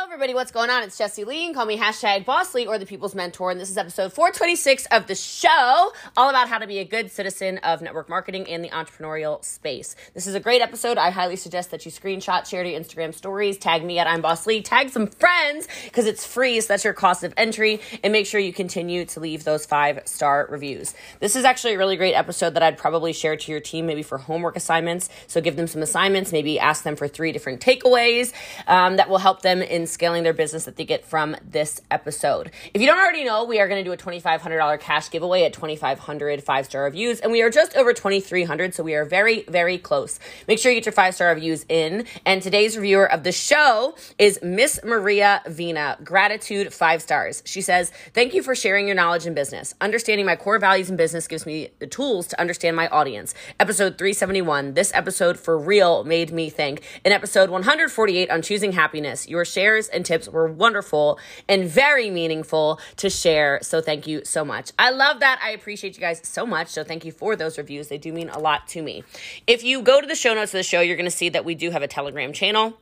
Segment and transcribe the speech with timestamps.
[0.00, 0.32] Hello, everybody.
[0.32, 0.82] What's going on?
[0.82, 1.44] It's Jesse Lee.
[1.44, 3.50] And Call me hashtag Boss Lee or the People's Mentor.
[3.50, 7.10] And this is episode 426 of the show, all about how to be a good
[7.10, 9.96] citizen of network marketing in the entrepreneurial space.
[10.14, 10.96] This is a great episode.
[10.96, 14.46] I highly suggest that you screenshot, share to Instagram stories, tag me at I'm Boss
[14.46, 16.62] Lee, tag some friends because it's free.
[16.62, 17.82] So that's your cost of entry.
[18.02, 20.94] And make sure you continue to leave those five star reviews.
[21.18, 24.02] This is actually a really great episode that I'd probably share to your team, maybe
[24.02, 25.10] for homework assignments.
[25.26, 28.32] So give them some assignments, maybe ask them for three different takeaways
[28.66, 32.50] um, that will help them in scaling their business that they get from this episode.
[32.74, 35.52] If you don't already know, we are going to do a $2,500 cash giveaway at
[35.52, 39.78] 2,500 five star reviews, and we are just over 2,300, so we are very, very
[39.78, 40.18] close.
[40.48, 42.04] Make sure you get your five star reviews in.
[42.26, 45.98] And today's reviewer of the show is Miss Maria Vina.
[46.04, 47.42] Gratitude, five stars.
[47.46, 49.74] She says, Thank you for sharing your knowledge in business.
[49.80, 53.34] Understanding my core values in business gives me the tools to understand my audience.
[53.58, 54.74] Episode 371.
[54.74, 56.82] This episode for real made me think.
[57.04, 62.80] In episode 148 on choosing happiness, your shares and tips were wonderful and very meaningful
[62.96, 63.58] to share.
[63.62, 64.72] So thank you so much.
[64.78, 65.40] I love that.
[65.42, 66.68] I appreciate you guys so much.
[66.68, 67.88] So thank you for those reviews.
[67.88, 69.04] They do mean a lot to me.
[69.46, 71.44] If you go to the show notes of the show, you're going to see that
[71.44, 72.78] we do have a Telegram channel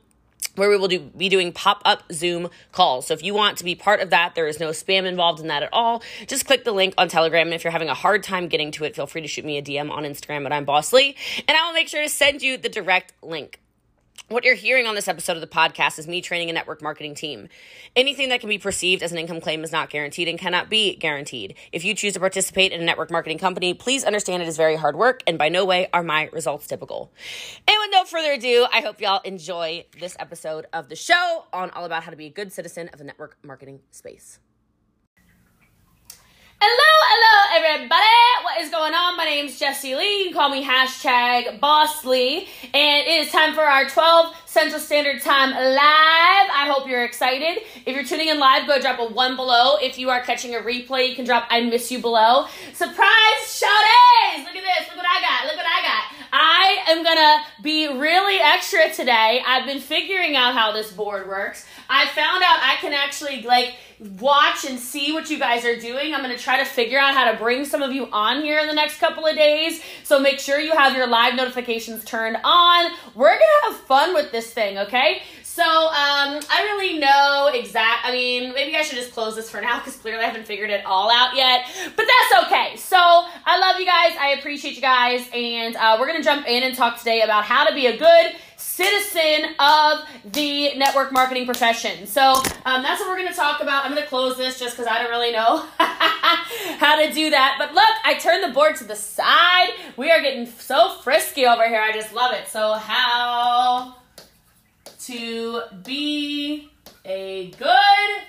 [0.55, 3.07] where we will do, be doing pop up Zoom calls.
[3.07, 5.47] So if you want to be part of that, there is no spam involved in
[5.47, 6.03] that at all.
[6.27, 7.47] Just click the link on Telegram.
[7.47, 9.57] And if you're having a hard time getting to it, feel free to shoot me
[9.57, 11.15] a DM on Instagram at I'm Boss Lee,
[11.47, 13.59] and I will make sure to send you the direct link.
[14.29, 17.15] What you're hearing on this episode of the podcast is me training a network marketing
[17.15, 17.47] team.
[17.95, 20.95] Anything that can be perceived as an income claim is not guaranteed and cannot be
[20.97, 21.55] guaranteed.
[21.71, 24.75] If you choose to participate in a network marketing company, please understand it is very
[24.75, 27.11] hard work and by no way are my results typical.
[27.67, 31.71] And with no further ado, I hope y'all enjoy this episode of the show on
[31.71, 34.37] all about how to be a good citizen of the network marketing space.
[36.61, 38.43] Hello, hello, everybody.
[38.43, 39.15] What is going on?
[39.15, 40.19] My name is Jesse Lee.
[40.19, 42.49] You can call me hashtag Boss Lee.
[42.73, 45.77] And it is time for our 12 Central Standard Time live.
[45.77, 47.61] I hope you're excited.
[47.85, 49.77] If you're tuning in live, go drop a one below.
[49.79, 52.47] If you are catching a replay, you can drop I miss you below.
[52.73, 54.43] Surprise shouties!
[54.43, 54.87] Look at this.
[54.87, 55.45] Look what I got.
[55.45, 56.03] Look what I got.
[56.33, 59.43] I am gonna be really extra today.
[59.45, 61.67] I've been figuring out how this board works.
[61.87, 66.13] I found out I can actually like watch and see what you guys are doing.
[66.13, 68.59] I'm going to try to figure out how to bring some of you on here
[68.59, 69.81] in the next couple of days.
[70.03, 72.91] So make sure you have your live notifications turned on.
[73.13, 75.21] We're going to have fun with this thing, okay?
[75.43, 78.05] So um, I really know exact.
[78.05, 80.69] I mean, maybe I should just close this for now because clearly I haven't figured
[80.69, 81.65] it all out yet.
[81.95, 82.77] But that's okay.
[82.77, 84.15] So I love you guys.
[84.19, 87.65] I appreciate you guys, and uh, we're gonna jump in and talk today about how
[87.65, 92.05] to be a good citizen of the network marketing profession.
[92.05, 92.33] So
[92.65, 93.85] um, that's what we're going to talk about.
[93.85, 95.65] I'm going to close this just because I don't really know
[96.77, 97.55] how to do that.
[97.57, 99.69] But look, I turned the board to the side.
[99.97, 101.81] We are getting so frisky over here.
[101.81, 102.47] I just love it.
[102.47, 103.95] So how
[105.09, 106.69] to be
[107.03, 108.21] a good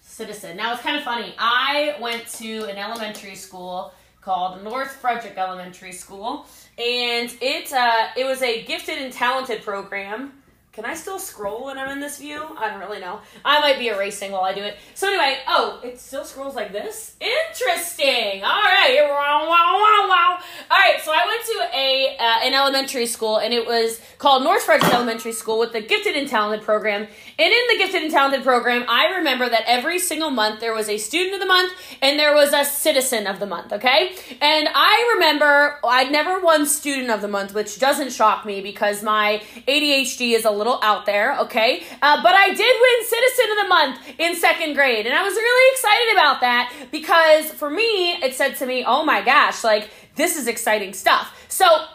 [0.00, 0.56] citizen.
[0.56, 1.34] Now it's kind of funny.
[1.36, 8.24] I went to an elementary school called North Frederick Elementary School, and it uh, it
[8.24, 10.32] was a gifted and talented program.
[10.78, 12.40] Can I still scroll when I'm in this view?
[12.56, 13.18] I don't really know.
[13.44, 14.76] I might be erasing while I do it.
[14.94, 17.16] So anyway, oh, it still scrolls like this?
[17.20, 18.44] Interesting.
[18.44, 19.00] All right.
[19.02, 20.38] Wow, wow, wow, wow.
[20.70, 24.44] All right, so I went to a uh, an elementary school, and it was called
[24.44, 27.08] North Frederick Elementary School with the Gifted and Talented program.
[27.40, 30.88] And in the Gifted and Talented program, I remember that every single month there was
[30.88, 31.72] a student of the month
[32.02, 34.16] and there was a citizen of the month, okay?
[34.40, 39.04] And I remember I'd never won student of the month, which doesn't shock me because
[39.04, 41.84] my ADHD is a little out there, okay?
[42.02, 45.06] Uh, but I did win citizen of the month in second grade.
[45.06, 49.04] And I was really excited about that because for me, it said to me, oh
[49.04, 51.46] my gosh, like this is exciting stuff.
[51.48, 51.86] So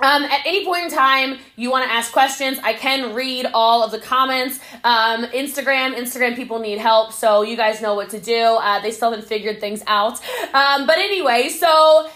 [0.00, 2.58] um, at any point in time, you want to ask questions.
[2.62, 4.58] I can read all of the comments.
[4.84, 8.42] Um, Instagram, Instagram people need help, so you guys know what to do.
[8.42, 10.20] Uh, they still haven't figured things out.
[10.54, 12.10] Um, but anyway, so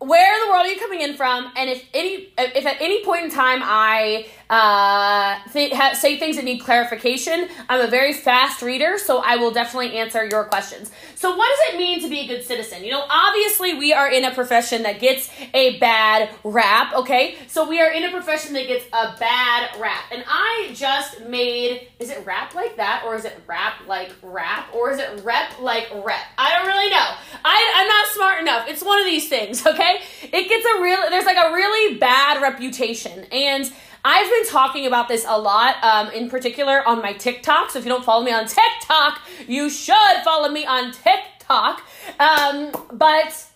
[0.00, 1.52] where in the world are you coming in from?
[1.56, 6.36] And if any, if at any point in time I uh, th- ha- say things
[6.36, 7.48] that need clarification.
[7.68, 10.90] I'm a very fast reader, so I will definitely answer your questions.
[11.16, 12.82] So, what does it mean to be a good citizen?
[12.82, 17.36] You know, obviously, we are in a profession that gets a bad rap, okay?
[17.46, 20.04] So, we are in a profession that gets a bad rap.
[20.12, 24.74] And I just made, is it rap like that, or is it rap like rap,
[24.74, 26.22] or is it rep like rep?
[26.38, 27.06] I don't really know.
[27.44, 28.68] I, I'm not smart enough.
[28.68, 30.00] It's one of these things, okay?
[30.22, 33.24] It gets a real, there's like a really bad reputation.
[33.30, 33.70] And
[34.04, 37.70] I've been talking about this a lot, um, in particular on my TikTok.
[37.70, 41.82] So if you don't follow me on TikTok, you should follow me on TikTok.
[42.18, 43.46] Um, but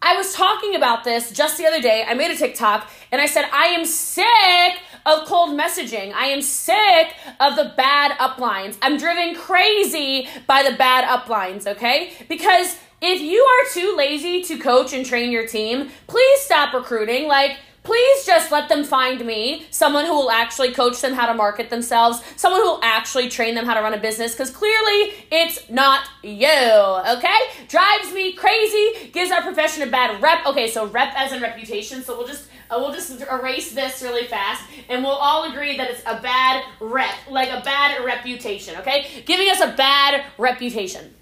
[0.00, 2.04] I was talking about this just the other day.
[2.06, 6.12] I made a TikTok and I said, I am sick of cold messaging.
[6.12, 8.76] I am sick of the bad uplines.
[8.82, 12.12] I'm driven crazy by the bad uplines, okay?
[12.28, 17.26] Because if you are too lazy to coach and train your team, please stop recruiting.
[17.28, 21.34] Like, please just let them find me, someone who will actually coach them how to
[21.34, 25.14] market themselves, someone who will actually train them how to run a business, because clearly
[25.30, 27.38] it's not you, okay?
[27.68, 30.44] Drives me crazy, gives our profession a bad rep.
[30.46, 34.26] Okay, so rep as in reputation, so we'll just uh, we'll just erase this really
[34.26, 39.22] fast and we'll all agree that it's a bad rep, like a bad reputation, okay?
[39.24, 41.14] Giving us a bad reputation.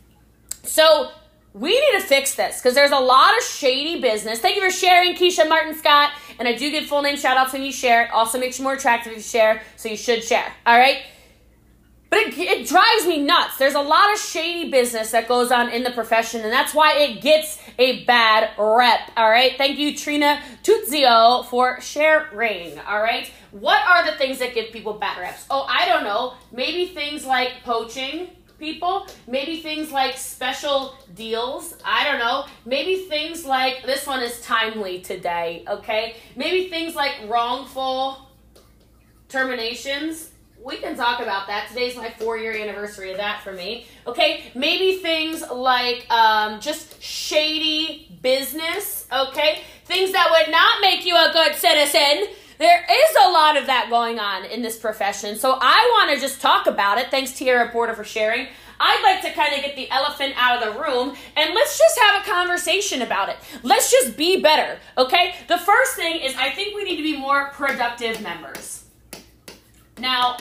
[0.64, 1.12] So
[1.56, 4.40] we need to fix this because there's a lot of shady business.
[4.40, 6.10] Thank you for sharing, Keisha Martin Scott.
[6.38, 8.04] And I do give full name shout outs when you share.
[8.04, 10.52] It also makes you more attractive if you share, so you should share.
[10.66, 10.98] All right?
[12.10, 13.56] But it, it drives me nuts.
[13.56, 16.98] There's a lot of shady business that goes on in the profession, and that's why
[16.98, 19.10] it gets a bad rep.
[19.16, 19.56] All right?
[19.56, 22.78] Thank you, Trina Tuzio, for sharing.
[22.80, 23.30] All right?
[23.50, 25.46] What are the things that give people bad reps?
[25.48, 26.34] Oh, I don't know.
[26.52, 29.06] Maybe things like poaching people.
[29.26, 31.76] Maybe things like special deals.
[31.84, 32.46] I don't know.
[32.64, 36.16] Maybe things like this one is timely today, okay?
[36.36, 38.18] Maybe things like wrongful
[39.28, 40.30] terminations.
[40.62, 41.68] We can talk about that.
[41.68, 43.86] Today's my four year anniversary of that for me.
[44.06, 49.62] Okay, maybe things like um, just shady business, okay?
[49.84, 52.34] Things that would not make you a good citizen.
[52.58, 55.36] There is a lot of that going on in this profession.
[55.36, 57.10] So I want to just talk about it.
[57.10, 58.48] Thanks, Tierra Porter, for sharing.
[58.78, 61.98] I'd like to kind of get the elephant out of the room and let's just
[61.98, 63.36] have a conversation about it.
[63.62, 65.34] Let's just be better, okay?
[65.48, 68.84] The first thing is I think we need to be more productive members.
[69.98, 70.36] Now,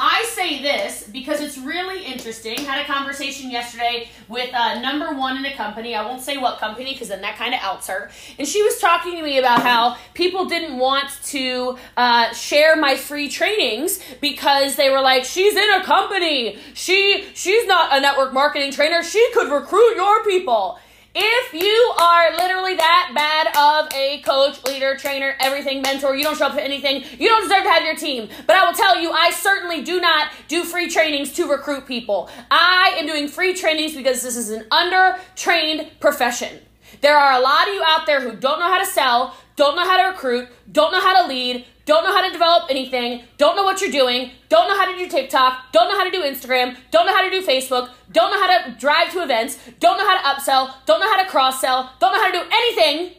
[0.00, 2.56] I say this because it's really interesting.
[2.58, 5.94] Had a conversation yesterday with uh, number one in a company.
[5.94, 8.10] I won't say what company because then that kind of outs her.
[8.38, 12.96] And she was talking to me about how people didn't want to uh, share my
[12.96, 16.58] free trainings because they were like, "She's in a company.
[16.72, 19.02] She she's not a network marketing trainer.
[19.02, 20.78] She could recruit your people."
[21.14, 26.38] If you are literally that bad of a coach, leader, trainer, everything, mentor, you don't
[26.38, 28.30] show up for anything, you don't deserve to have your team.
[28.46, 32.30] But I will tell you, I certainly do not do free trainings to recruit people.
[32.50, 36.60] I am doing free trainings because this is an under trained profession.
[37.02, 39.76] There are a lot of you out there who don't know how to sell, don't
[39.76, 43.22] know how to recruit, don't know how to lead, don't know how to develop anything,
[43.38, 46.10] don't know what you're doing, don't know how to do TikTok, don't know how to
[46.10, 49.60] do Instagram, don't know how to do Facebook, don't know how to drive to events,
[49.78, 52.38] don't know how to upsell, don't know how to cross sell, don't know how to
[52.40, 53.12] do anything,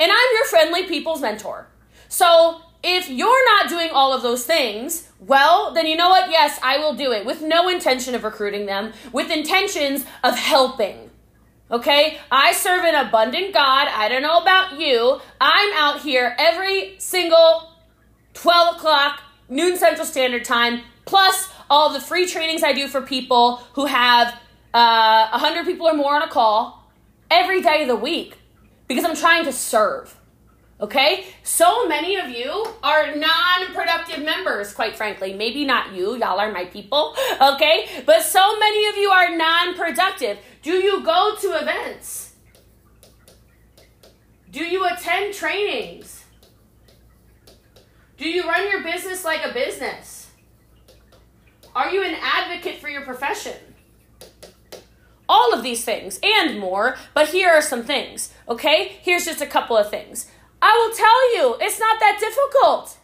[0.00, 1.68] and I'm your friendly people's mentor.
[2.08, 6.28] So if you're not doing all of those things, well, then you know what?
[6.28, 11.07] Yes, I will do it with no intention of recruiting them, with intentions of helping.
[11.70, 12.18] Okay?
[12.30, 13.88] I serve an abundant God.
[13.88, 15.20] I don't know about you.
[15.40, 17.72] I'm out here every single
[18.34, 23.56] 12 o'clock, noon Central Standard Time, plus all the free trainings I do for people
[23.74, 24.38] who have
[24.72, 26.90] uh, 100 people or more on a call
[27.30, 28.36] every day of the week
[28.86, 30.17] because I'm trying to serve.
[30.80, 31.26] Okay?
[31.42, 35.34] So many of you are non productive members, quite frankly.
[35.34, 37.88] Maybe not you, y'all are my people, okay?
[38.06, 40.38] But so many of you are non productive.
[40.62, 42.34] Do you go to events?
[44.50, 46.24] Do you attend trainings?
[48.16, 50.30] Do you run your business like a business?
[51.74, 53.56] Are you an advocate for your profession?
[55.28, 58.96] All of these things and more, but here are some things, okay?
[59.02, 60.26] Here's just a couple of things.
[60.60, 62.98] I will tell you, it's not that difficult.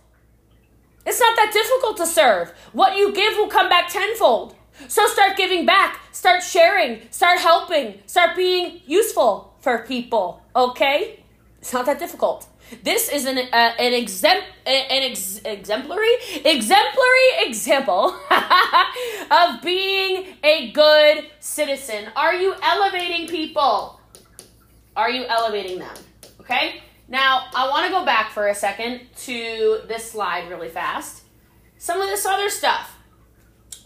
[1.06, 2.52] It's not that difficult to serve.
[2.73, 4.56] What you give will come back tenfold.
[4.88, 11.20] So start giving back, start sharing, start helping, start being useful for people, okay?
[11.61, 12.49] It's not that difficult.
[12.82, 18.16] This is an uh, an exempt an ex- exemplary exemplary example
[19.30, 22.06] of being a good citizen.
[22.16, 24.00] Are you elevating people?
[24.96, 25.94] Are you elevating them?
[26.40, 26.82] Okay?
[27.08, 31.23] Now, I want to go back for a second to this slide really fast.
[31.78, 32.96] Some of this other stuff.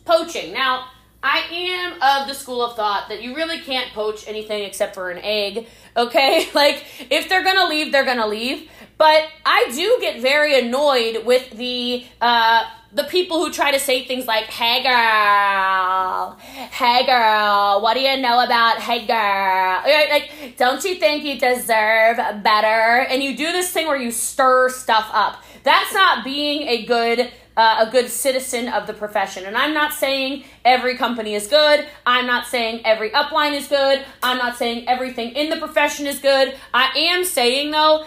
[0.04, 0.52] Poaching.
[0.52, 0.88] Now,
[1.22, 5.10] I am of the school of thought that you really can't poach anything except for
[5.10, 6.48] an egg, okay?
[6.54, 8.70] Like, if they're gonna leave, they're gonna leave.
[8.98, 14.04] But I do get very annoyed with the, uh, the people who try to say
[14.06, 19.82] things like, hey girl, hey girl, what do you know about hey girl?
[20.10, 23.06] Like, don't you think you deserve better?
[23.08, 25.42] And you do this thing where you stir stuff up.
[25.64, 29.44] That's not being a good uh, a good citizen of the profession.
[29.44, 31.84] And I'm not saying every company is good.
[32.06, 34.04] I'm not saying every upline is good.
[34.22, 36.54] I'm not saying everything in the profession is good.
[36.72, 38.06] I am saying, though,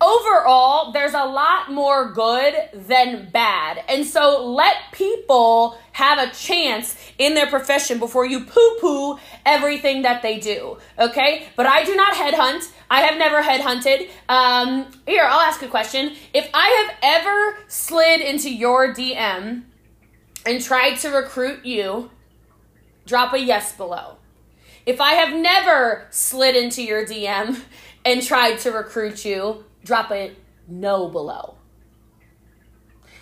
[0.00, 3.84] overall, there's a lot more good than bad.
[3.88, 10.02] And so let people have a chance in their profession before you poo poo everything
[10.02, 10.78] that they do.
[10.98, 11.48] Okay?
[11.56, 12.70] But I do not headhunt.
[12.90, 14.08] I have never headhunted.
[14.28, 16.14] Um, here, I'll ask a question.
[16.32, 19.62] If I have ever slid into your DM
[20.46, 22.10] and tried to recruit you,
[23.06, 24.16] drop a yes below.
[24.86, 27.60] If I have never slid into your DM
[28.04, 30.34] and tried to recruit you, drop a
[30.68, 31.56] no below.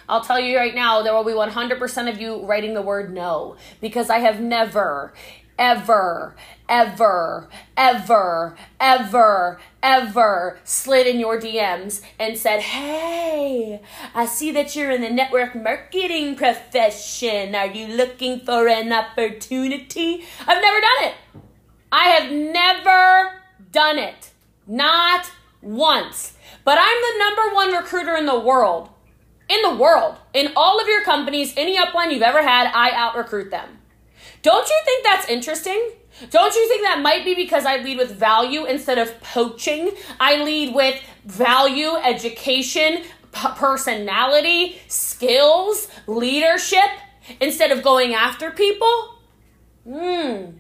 [0.09, 3.57] I'll tell you right now, there will be 100% of you writing the word no
[3.81, 5.13] because I have never,
[5.59, 6.35] ever,
[6.67, 13.83] ever, ever, ever, ever slid in your DMs and said, Hey,
[14.15, 17.55] I see that you're in the network marketing profession.
[17.55, 20.25] Are you looking for an opportunity?
[20.47, 21.15] I've never done it.
[21.93, 24.31] I have never done it.
[24.67, 26.38] Not once.
[26.69, 28.91] But I'm the number one recruiter in the world.
[29.49, 30.17] In the world.
[30.35, 33.79] In all of your companies, any upline you've ever had, I out recruit them.
[34.43, 35.93] Don't you think that's interesting?
[36.29, 39.93] Don't you think that might be because I lead with value instead of poaching?
[40.21, 46.91] I lead with value, education, p- personality, skills, leadership
[47.41, 49.15] instead of going after people?
[49.89, 50.59] Hmm.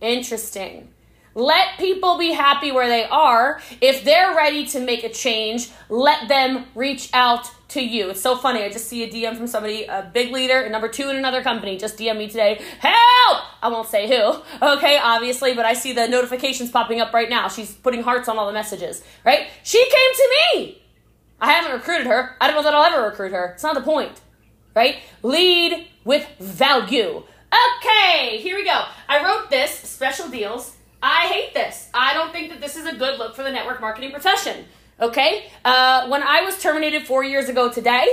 [0.00, 0.88] Interesting.
[1.38, 3.60] Let people be happy where they are.
[3.80, 8.10] If they're ready to make a change, let them reach out to you.
[8.10, 8.64] It's so funny.
[8.64, 11.78] I just see a DM from somebody, a big leader, number two in another company,
[11.78, 12.60] just DM me today.
[12.80, 13.44] Help!
[13.62, 17.46] I won't say who, okay, obviously, but I see the notifications popping up right now.
[17.46, 19.46] She's putting hearts on all the messages, right?
[19.62, 20.82] She came to me.
[21.40, 22.36] I haven't recruited her.
[22.40, 23.52] I don't know that I'll ever recruit her.
[23.54, 24.20] It's not the point,
[24.74, 24.96] right?
[25.22, 27.22] Lead with value.
[27.78, 28.86] Okay, here we go.
[29.08, 31.88] I wrote this special deals I hate this.
[31.94, 34.64] I don't think that this is a good look for the network marketing profession.
[35.00, 35.50] Okay?
[35.64, 38.06] Uh, when I was terminated four years ago today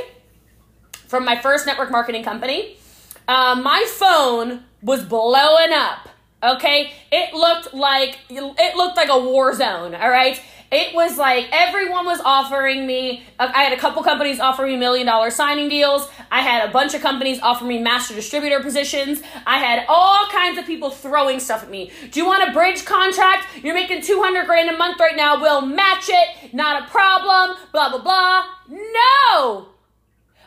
[1.08, 2.77] from my first network marketing company,
[3.27, 6.10] uh, my phone was blowing up.
[6.44, 6.94] Okay?
[7.12, 10.39] It looked like it looked like a war zone, all right?
[10.72, 13.24] It was like everyone was offering me.
[13.39, 16.07] Uh, I had a couple companies offering me million dollar signing deals.
[16.31, 19.22] I had a bunch of companies offer me master distributor positions.
[19.45, 21.91] I had all kinds of people throwing stuff at me.
[22.12, 23.48] Do you want a bridge contract?
[23.63, 25.41] You're making 200 grand a month right now.
[25.41, 26.53] We'll match it.
[26.53, 27.57] Not a problem.
[27.72, 28.45] Blah, blah, blah.
[28.69, 29.75] No!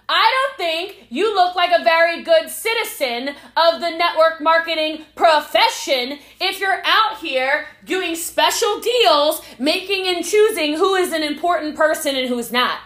[0.08, 6.18] I don't think you look like a very good citizen of the network marketing profession
[6.40, 12.16] if you're out here doing special deals, making and choosing who is an important person
[12.16, 12.78] and who's not.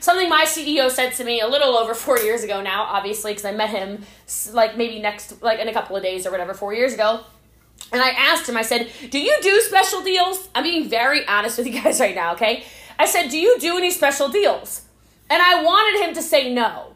[0.00, 3.46] Something my CEO said to me a little over four years ago now, obviously, because
[3.46, 4.04] I met him
[4.52, 7.24] like maybe next, like in a couple of days or whatever, four years ago.
[7.90, 10.48] And I asked him, I said, Do you do special deals?
[10.54, 12.64] I'm being very honest with you guys right now, okay?
[12.98, 14.82] I said, Do you do any special deals?
[15.28, 16.94] And I wanted him to say no.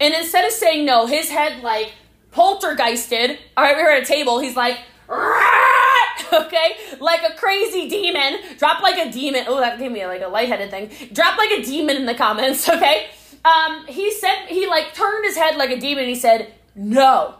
[0.00, 1.92] And instead of saying no, his head like
[2.32, 3.38] poltergeisted.
[3.56, 4.40] All right, we were at a table.
[4.40, 4.78] He's like,
[5.08, 8.40] okay, like a crazy demon.
[8.58, 9.44] Drop like a demon.
[9.46, 10.90] Oh, that gave me like a lightheaded thing.
[11.12, 13.08] Drop like a demon in the comments, okay?
[13.44, 16.06] Um, he said he like turned his head like a demon.
[16.06, 17.34] he said, "No,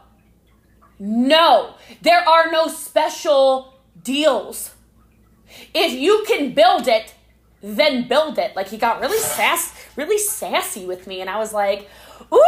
[0.99, 4.71] no, there are no special deals.
[5.73, 7.14] If you can build it,
[7.65, 11.53] then build it." Like he got really sass, really sassy with me, and I was
[11.53, 11.89] like,
[12.33, 12.39] "Ooh."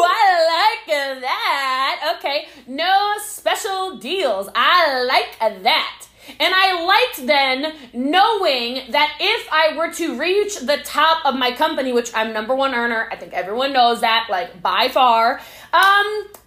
[0.00, 2.16] I like that.
[2.18, 4.48] Okay, no special deals.
[4.54, 6.06] I like that.
[6.38, 11.52] And I liked then knowing that if I were to reach the top of my
[11.52, 15.40] company, which I'm number one earner, I think everyone knows that, like by far, um,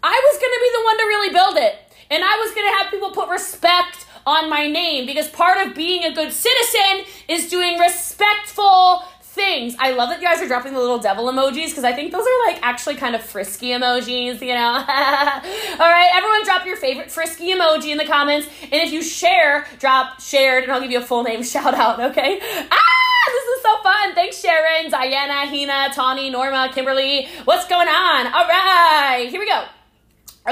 [0.04, 1.76] I was gonna be the one to really build it.
[2.12, 6.04] And I was gonna have people put respect on my name because part of being
[6.04, 9.76] a good citizen is doing respectful things.
[9.80, 12.26] I love that you guys are dropping the little devil emojis because I think those
[12.26, 14.74] are like actually kind of frisky emojis, you know?
[14.74, 18.48] All right, everyone drop your favorite frisky emoji in the comments.
[18.64, 22.00] And if you share, drop shared and I'll give you a full name shout out,
[22.02, 22.40] okay?
[22.42, 24.14] Ah, this is so fun.
[24.16, 27.28] Thanks, Sharon, Diana, Hina, Tawny, Norma, Kimberly.
[27.46, 28.28] What's going on?
[28.28, 29.64] All right, here we go.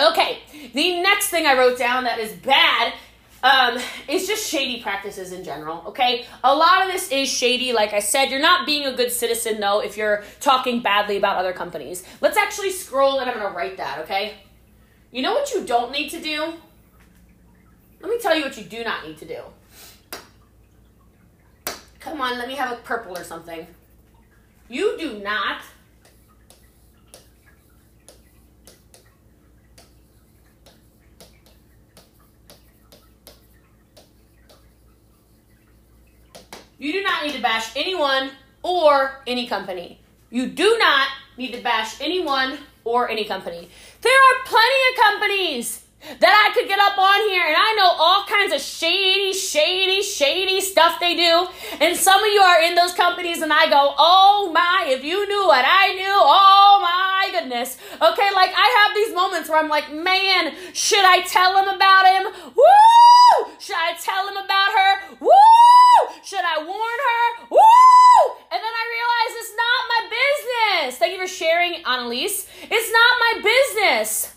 [0.09, 0.39] Okay,
[0.73, 2.93] the next thing I wrote down that is bad
[3.43, 3.77] um,
[4.07, 6.25] it's just shady practices in general, okay?
[6.43, 7.71] A lot of this is shady.
[7.71, 11.37] Like I said, you're not being a good citizen, though, if you're talking badly about
[11.37, 12.03] other companies.
[12.21, 14.33] Let's actually scroll and I'm gonna write that, okay?
[15.11, 16.53] You know what you don't need to do?
[18.01, 19.41] Let me tell you what you do not need to do.
[21.99, 23.67] Come on, let me have a purple or something.
[24.69, 25.61] You do not
[36.79, 38.31] You do not need to bash anyone
[38.63, 39.99] or any company.
[40.29, 43.69] You do not need to bash anyone or any company.
[44.01, 45.83] There are plenty of companies
[46.21, 50.01] that I could get up on here and I know all kinds of shady, shady,
[50.01, 51.47] shady stuff they do.
[51.81, 55.27] And some of you are in those companies and I go, oh my, if you
[55.27, 57.77] knew what I knew, oh my goodness.
[57.95, 62.05] Okay, like I have these moments where I'm like, man, should I tell him about
[62.07, 62.53] him?
[62.55, 63.53] Woo!
[63.59, 65.17] Should I tell him about her?
[65.19, 65.48] Woo!
[66.23, 67.47] Should I warn her?
[67.49, 68.35] Woo!
[68.51, 70.97] And then I realize it's not my business.
[70.97, 72.47] Thank you for sharing, Annalise.
[72.61, 74.35] It's not my business.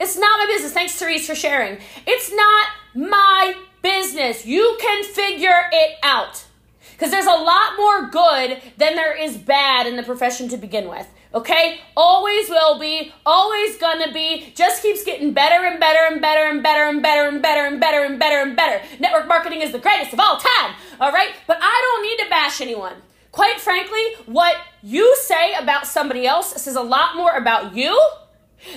[0.00, 0.72] It's not my business.
[0.72, 1.78] Thanks, Therese, for sharing.
[2.06, 4.46] It's not my business.
[4.46, 6.44] You can figure it out.
[6.92, 10.88] Because there's a lot more good than there is bad in the profession to begin
[10.88, 11.08] with.
[11.34, 11.80] Okay?
[11.96, 16.62] Always will be, always gonna be, just keeps getting better and better and better and
[16.62, 18.84] better and better and better and better and better and better.
[19.00, 20.74] Network marketing is the greatest of all time.
[21.00, 21.30] All right?
[21.46, 22.94] But I don't need to bash anyone.
[23.30, 27.98] Quite frankly, what you say about somebody else says a lot more about you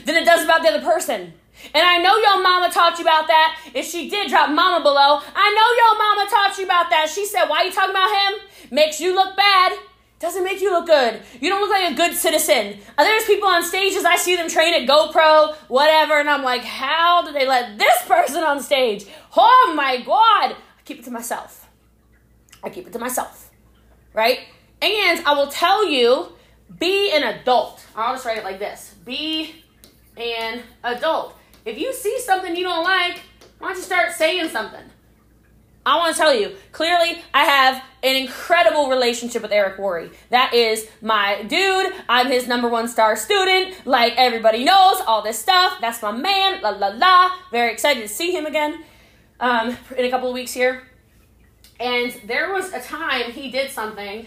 [0.06, 1.34] than it does about the other person.
[1.74, 3.60] And I know your mama taught you about that.
[3.74, 5.22] If she did, drop mama below.
[5.36, 7.10] I know your mama taught you about that.
[7.10, 8.40] She said, Why you talking about him?
[8.72, 9.78] Makes you look bad.
[10.20, 11.22] Doesn't make you look good.
[11.42, 12.80] You don't look like a good citizen.
[12.98, 16.64] Uh, there's people on stages, I see them train at GoPro, whatever, and I'm like,
[16.64, 19.06] How did they let this person on stage?
[19.36, 20.56] Oh my God.
[20.56, 21.68] I keep it to myself.
[22.64, 23.52] I keep it to myself.
[24.14, 24.40] Right?
[24.82, 26.32] And I will tell you,
[26.80, 27.86] be an adult.
[27.96, 28.96] I'll just write it like this.
[29.04, 29.56] Be
[30.18, 31.36] an adult.
[31.66, 33.22] If you see something you don't like,
[33.60, 34.84] why don't you start saying something?
[35.86, 40.10] I want to tell you, clearly, I have an incredible relationship with Eric Worre.
[40.30, 41.94] That is my dude.
[42.10, 43.86] I'm his number one star student.
[43.86, 45.78] Like everybody knows, all this stuff.
[45.82, 46.62] That's my man.
[46.62, 47.32] La la la.
[47.52, 48.84] Very excited to see him again
[49.40, 50.84] um, in a couple of weeks here.
[51.80, 54.26] And there was a time he did something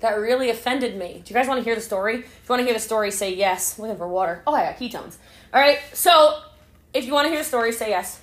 [0.00, 1.22] that really offended me.
[1.24, 2.18] Do you guys want to hear the story?
[2.18, 3.78] If you want to hear the story, say yes.
[3.78, 4.42] looking for water.
[4.46, 5.16] Oh, I got ketones.
[5.52, 5.78] All right.
[5.92, 6.40] So,
[6.92, 8.20] if you want to hear the story, say yes.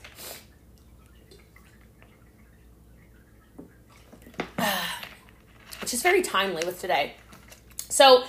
[5.82, 7.16] Which is very timely with today.
[7.90, 8.24] So,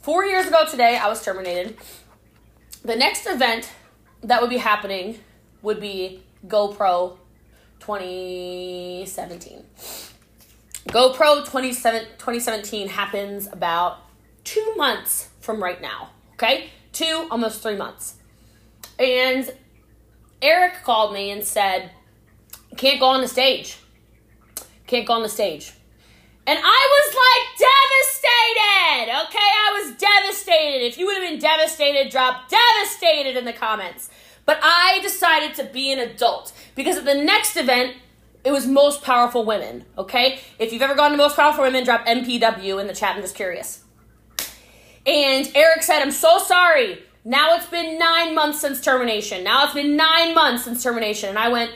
[0.00, 1.76] four years ago today, I was terminated.
[2.84, 3.70] The next event
[4.22, 5.20] that would be happening
[5.62, 7.18] would be GoPro
[7.80, 9.64] 2017.
[10.88, 13.98] GoPro 2017 happens about
[14.44, 16.10] two months from right now.
[16.34, 16.70] Okay?
[16.92, 18.14] Two, almost three months.
[18.98, 19.52] And
[20.40, 21.90] Eric called me and said,
[22.76, 23.78] Can't go on the stage.
[24.86, 25.72] Can't go on the stage.
[26.46, 29.28] And I was like devastated.
[29.28, 30.84] Okay, I was devastated.
[30.84, 34.10] If you would have been devastated, drop devastated in the comments.
[34.44, 37.96] But I decided to be an adult because at the next event,
[38.44, 40.38] it was most powerful women, okay?
[40.58, 43.16] If you've ever gone to most powerful women, drop MPW in the chat.
[43.16, 43.82] I'm just curious.
[45.06, 47.02] And Eric said, I'm so sorry.
[47.24, 49.44] Now it's been nine months since termination.
[49.44, 51.30] Now it's been nine months since termination.
[51.30, 51.70] And I went,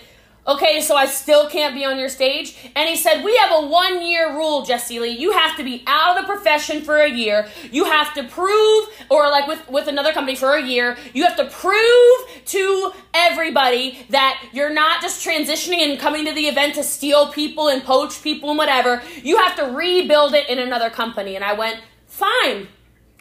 [0.48, 2.56] okay, so I still can't be on your stage?
[2.74, 5.10] And he said, we have a one year rule, Jesse Lee.
[5.10, 7.46] You have to be out of the profession for a year.
[7.70, 11.36] You have to prove, or like with, with another company for a year, you have
[11.36, 16.82] to prove to everybody that you're not just transitioning and coming to the event to
[16.82, 19.02] steal people and poach people and whatever.
[19.22, 21.36] You have to rebuild it in another company.
[21.36, 22.68] And I went, fine.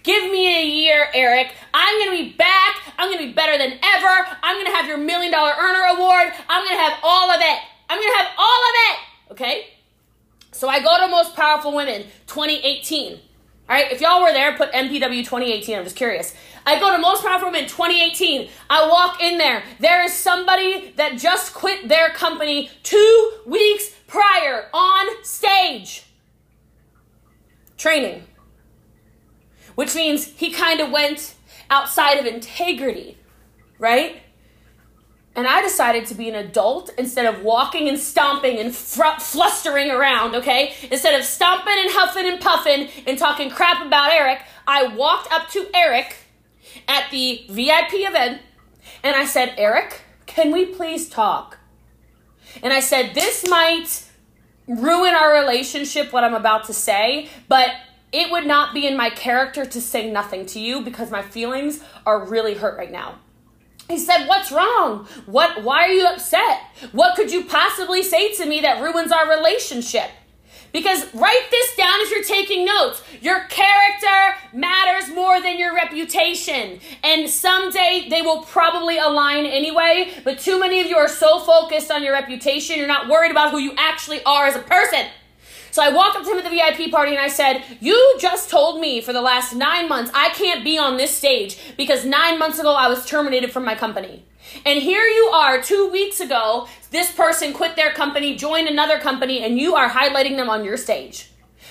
[0.08, 1.54] Give me a year, Eric.
[1.74, 2.78] I'm going to be back.
[2.98, 4.28] I'm going to be better than ever.
[4.41, 6.32] I'm going to have your million dollar earner award.
[6.48, 7.60] I'm going to have all of it.
[7.89, 9.32] I'm going to have all of it.
[9.34, 9.67] Okay?
[10.54, 13.15] So I go to Most Powerful Women 2018.
[13.15, 13.20] All
[13.67, 15.78] right, if y'all were there, put MPW 2018.
[15.78, 16.34] I'm just curious.
[16.65, 18.50] I go to Most Powerful Women 2018.
[18.70, 19.62] I walk in there.
[19.82, 26.06] There is somebody that just quit their company two weeks prior on stage.
[27.76, 28.24] Training
[29.78, 31.36] which means he kind of went
[31.70, 33.16] outside of integrity,
[33.78, 34.24] right?
[35.36, 39.92] And I decided to be an adult instead of walking and stomping and fr- flustering
[39.92, 40.74] around, okay?
[40.90, 45.48] Instead of stomping and huffing and puffing and talking crap about Eric, I walked up
[45.52, 46.16] to Eric
[46.88, 48.42] at the VIP event
[49.04, 51.60] and I said, Eric, can we please talk?
[52.63, 54.06] And I said, this might
[54.68, 57.70] ruin our relationship, what I'm about to say, but
[58.12, 61.84] it would not be in my character to say nothing to you because my feelings
[62.06, 63.15] are really hurt right now.
[63.89, 65.08] He said, "What's wrong?
[65.26, 66.62] What why are you upset?
[66.91, 70.10] What could you possibly say to me that ruins our relationship?"
[70.74, 73.02] Because write this down if you're taking notes.
[73.22, 76.80] Your character matters more than your reputation.
[77.04, 81.89] And someday they will probably align anyway, but too many of you are so focused
[81.89, 85.06] on your reputation, you're not worried about who you actually are as a person.
[85.78, 88.50] So I walked up to him at the VIP party and I said, You just
[88.50, 92.40] told me for the last nine months I can't be on this stage because nine
[92.40, 94.26] months ago I was terminated from my company.
[94.66, 99.44] And here you are, two weeks ago, this person quit their company, joined another company,
[99.44, 101.30] and you are highlighting them on your stage.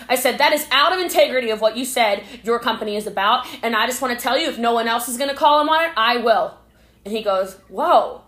[0.08, 3.44] I said, that is out of integrity of what you said your company is about.
[3.60, 5.60] And I just want to tell you, if no one else is going to call
[5.60, 6.56] him on it, I will.
[7.04, 8.22] And he goes, whoa.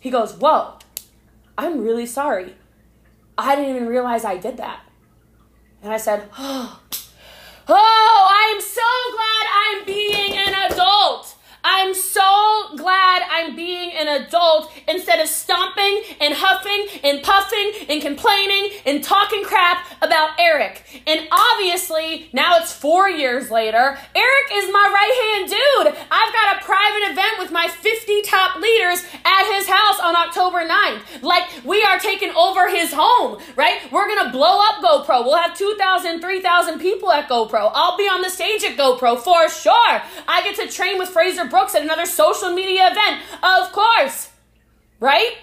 [0.00, 0.78] He goes, whoa,
[1.56, 2.54] I'm really sorry.
[3.36, 4.80] I didn't even realize I did that.
[5.82, 6.80] And I said, oh,
[7.68, 8.82] oh I am so
[9.16, 11.36] glad I'm being an adult.
[11.64, 18.02] I'm so glad I'm being an adult instead of stomping and huffing and puffing and
[18.02, 20.82] complaining and talking crap about Eric.
[21.06, 26.04] And obviously, now it's four years later, Eric is my right hand dude.
[26.10, 30.66] I've got a private event with my 50 top leaders at his house on October
[30.66, 31.22] 9th.
[31.22, 33.80] Like, we are taking over his home, right?
[33.92, 35.24] We're gonna blow up GoPro.
[35.24, 37.70] We'll have 2,000, 3,000 people at GoPro.
[37.72, 40.02] I'll be on the stage at GoPro for sure.
[40.26, 43.20] I get to train with Frazer Brooks at another social media event.
[43.42, 44.30] Of course.
[44.98, 45.36] Right?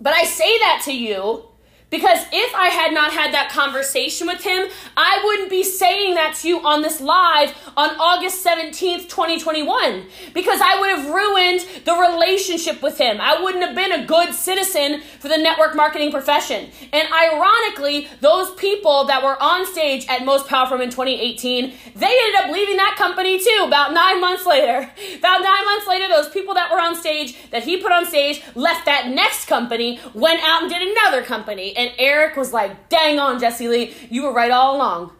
[0.00, 1.48] But I say that to you
[1.92, 6.34] because if I had not had that conversation with him, I wouldn't be saying that
[6.36, 11.92] to you on this live on August 17th, 2021, because I would have ruined the
[11.92, 13.20] relationship with him.
[13.20, 16.70] I wouldn't have been a good citizen for the network marketing profession.
[16.94, 22.40] And ironically, those people that were on stage at Most Powerful in 2018, they ended
[22.40, 24.90] up leaving that company too about nine months later.
[25.22, 28.42] About nine months later, those people that were on stage, that he put on stage,
[28.54, 31.76] left that next company, went out and did another company.
[31.82, 35.12] And Eric was like, dang on, Jesse Lee, you were right all along.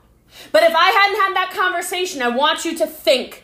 [0.53, 3.43] But if I hadn't had that conversation, I want you to think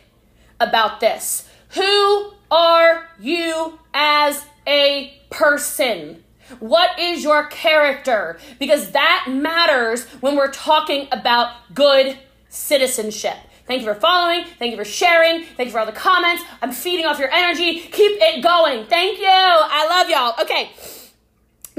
[0.57, 1.49] about this.
[1.71, 6.23] Who are you as a person?
[6.59, 8.39] What is your character?
[8.57, 13.35] Because that matters when we're talking about good citizenship.
[13.67, 14.45] Thank you for following.
[14.57, 15.43] Thank you for sharing.
[15.43, 16.41] Thank you for all the comments.
[16.61, 17.81] I'm feeding off your energy.
[17.81, 18.85] Keep it going.
[18.85, 19.27] Thank you.
[19.27, 20.41] I love y'all.
[20.41, 20.71] Okay.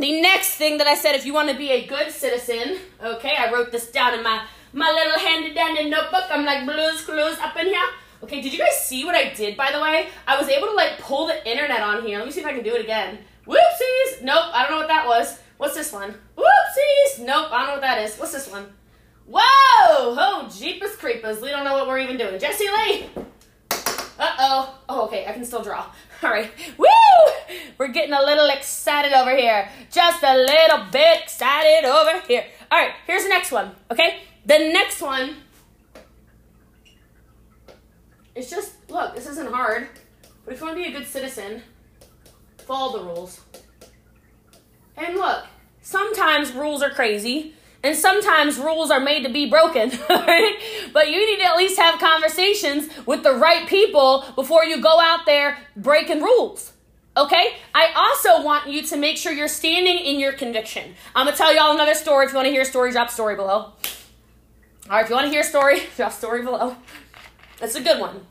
[0.00, 3.34] The next thing that I said, if you want to be a good citizen, okay,
[3.38, 6.24] I wrote this down in my my little handy dandy notebook.
[6.30, 7.84] I'm like blues clues up in here.
[8.22, 10.08] Okay, did you guys see what I did by the way?
[10.26, 12.16] I was able to like pull the internet on here.
[12.16, 13.18] Let me see if I can do it again.
[13.46, 14.22] Whoopsies!
[14.22, 15.38] Nope, I don't know what that was.
[15.58, 16.14] What's this one?
[16.34, 17.26] Whoopsies!
[17.26, 18.16] Nope, I don't know what that is.
[18.16, 18.72] What's this one?
[19.26, 19.42] Whoa!
[20.18, 21.42] Oh, jeepers creepers.
[21.42, 22.38] We don't know what we're even doing.
[22.38, 23.10] Jesse Lee!
[23.70, 24.78] Uh-oh.
[24.88, 25.84] Oh, okay, I can still draw.
[26.22, 26.50] All right.
[26.76, 26.87] Woo!
[27.78, 29.68] We're getting a little excited over here.
[29.90, 32.44] Just a little bit excited over here.
[32.70, 34.20] All right, here's the next one, okay?
[34.44, 35.37] The next one
[38.35, 39.88] it's just, look, this isn't hard,
[40.44, 41.62] but if you want to be a good citizen,
[42.59, 43.40] follow the rules.
[44.96, 45.44] And look,
[45.83, 50.59] sometimes rules are crazy, and sometimes rules are made to be broken, right?
[50.93, 55.01] But you need to at least have conversations with the right people before you go
[55.01, 56.73] out there breaking rules.
[57.16, 57.57] Okay?
[57.75, 60.95] I also want you to make sure you're standing in your conviction.
[61.14, 62.27] I'm gonna tell y'all another story.
[62.27, 63.73] If you want to hear a story, drop story below.
[64.90, 66.77] All right, if you want to hear a story, drop story below.
[67.59, 68.27] That's a good one.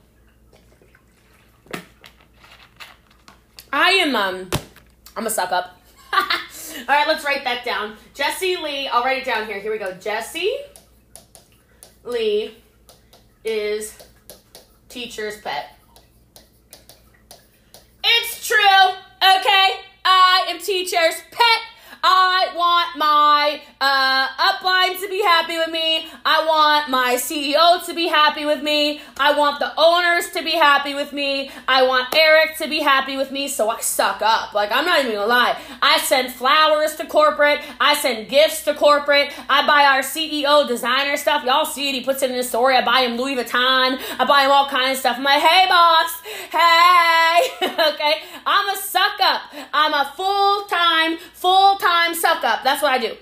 [3.72, 4.50] I am um
[5.16, 5.79] I'm a suck up.
[6.90, 7.98] All right, let's write that down.
[8.16, 9.60] Jesse Lee, I'll write it down here.
[9.60, 9.94] Here we go.
[9.94, 10.56] Jesse
[12.04, 12.56] Lee
[13.46, 13.96] is
[14.90, 15.78] teacher's pet.
[18.04, 18.88] It's true,
[19.22, 19.82] okay?
[20.04, 21.69] I am teacher's pet.
[22.04, 26.08] I want my uh, upline to be happy with me.
[26.24, 29.02] I want my CEO to be happy with me.
[29.20, 31.52] I want the owners to be happy with me.
[31.68, 33.48] I want Eric to be happy with me.
[33.48, 34.54] So I suck up.
[34.54, 35.60] Like, I'm not even gonna lie.
[35.82, 37.60] I send flowers to corporate.
[37.82, 39.34] I send gifts to corporate.
[39.50, 41.44] I buy our CEO designer stuff.
[41.44, 41.96] Y'all see it.
[41.96, 42.76] He puts it in his story.
[42.76, 44.00] I buy him Louis Vuitton.
[44.20, 45.18] I buy him all kinds of stuff.
[45.18, 46.12] I'm like, hey, boss.
[46.50, 47.68] Hey.
[47.94, 48.22] okay.
[48.46, 49.42] I'm a suck up.
[49.74, 52.64] I'm a full time, full time time suck up.
[52.64, 53.16] That's what I do.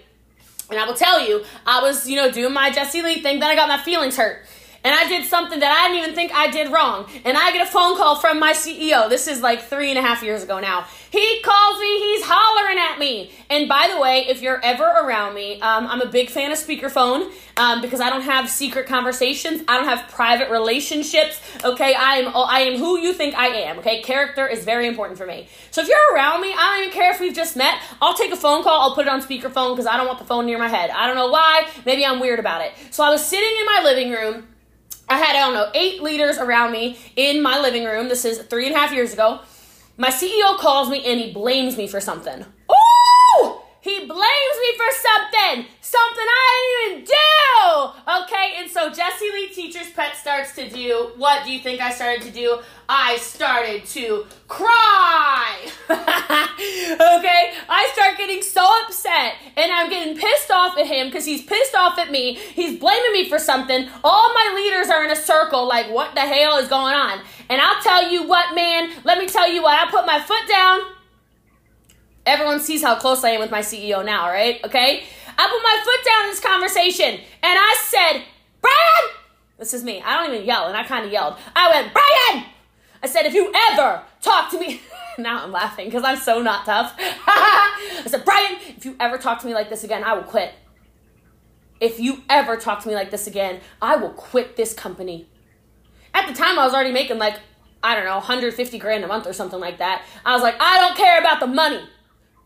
[0.70, 3.50] And I will tell you, I was, you know, doing my Jesse Lee thing, then
[3.50, 4.46] I got my feelings hurt.
[4.88, 7.10] And I did something that I didn't even think I did wrong.
[7.26, 9.10] And I get a phone call from my CEO.
[9.10, 10.86] This is like three and a half years ago now.
[11.12, 13.32] He calls me, he's hollering at me.
[13.50, 16.58] And by the way, if you're ever around me, um, I'm a big fan of
[16.58, 19.62] speakerphone um, because I don't have secret conversations.
[19.68, 21.42] I don't have private relationships.
[21.66, 23.80] Okay, I am I am who you think I am.
[23.80, 25.50] Okay, character is very important for me.
[25.70, 27.82] So if you're around me, I don't even care if we've just met.
[28.02, 28.80] I'll take a phone call.
[28.80, 30.92] I'll put it on speakerphone because I don't want the phone near my head.
[30.92, 31.68] I don't know why.
[31.86, 32.72] Maybe I'm weird about it.
[32.92, 34.48] So I was sitting in my living room.
[35.10, 38.10] I had I don't know eight leaders around me in my living room.
[38.10, 39.40] This is three and a half years ago.
[39.98, 42.46] My CEO calls me and he blames me for something.
[43.88, 48.24] He blames me for something, something I didn't even do.
[48.24, 51.12] Okay, and so Jesse Lee Teacher's Pet starts to do.
[51.16, 52.60] What do you think I started to do?
[52.90, 55.56] I started to cry.
[55.90, 61.44] okay, I start getting so upset and I'm getting pissed off at him because he's
[61.44, 62.36] pissed off at me.
[62.36, 63.88] He's blaming me for something.
[64.04, 67.22] All my leaders are in a circle, like, what the hell is going on?
[67.50, 70.46] And I'll tell you what, man, let me tell you what, I put my foot
[70.50, 70.97] down.
[72.28, 74.64] Everyone sees how close I am with my CEO now, right?
[74.66, 75.04] Okay?
[75.38, 78.24] I put my foot down in this conversation and I said,
[78.62, 79.16] Brian!
[79.58, 80.02] This is me.
[80.06, 81.36] I don't even yell, and I kind of yelled.
[81.56, 82.46] I went, Brian!
[83.02, 84.82] I said, if you ever talk to me,
[85.18, 86.94] now I'm laughing because I'm so not tough.
[87.00, 90.54] I said, Brian, if you ever talk to me like this again, I will quit.
[91.80, 95.30] If you ever talk to me like this again, I will quit this company.
[96.14, 97.40] At the time, I was already making like,
[97.82, 100.04] I don't know, 150 grand a month or something like that.
[100.26, 101.82] I was like, I don't care about the money.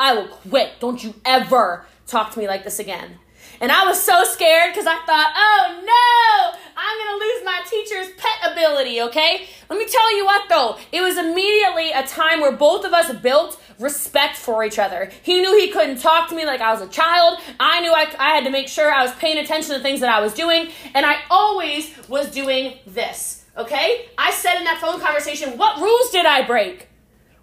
[0.01, 0.79] I will quit.
[0.79, 3.19] Don't you ever talk to me like this again.
[3.61, 7.61] And I was so scared because I thought, oh no, I'm going to lose my
[7.69, 9.47] teacher's pet ability, okay?
[9.69, 13.13] Let me tell you what though, it was immediately a time where both of us
[13.21, 15.11] built respect for each other.
[15.21, 17.37] He knew he couldn't talk to me like I was a child.
[17.59, 20.09] I knew I, I had to make sure I was paying attention to things that
[20.09, 20.69] I was doing.
[20.95, 24.07] And I always was doing this, okay?
[24.17, 26.87] I said in that phone conversation, what rules did I break?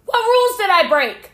[0.03, 1.31] What rules did I break?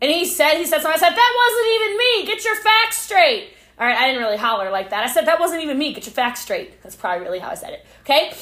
[0.00, 0.92] And he said, he said something.
[0.92, 2.26] I said, that wasn't even me.
[2.26, 3.54] Get your facts straight.
[3.78, 5.04] All right, I didn't really holler like that.
[5.04, 5.92] I said, that wasn't even me.
[5.92, 6.82] Get your facts straight.
[6.82, 7.86] That's probably really how I said it.
[8.02, 8.32] Okay?